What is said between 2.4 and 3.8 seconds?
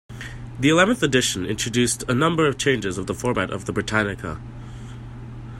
of changes of the format of the